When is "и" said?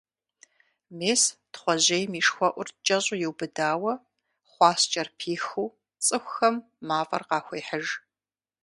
2.19-2.21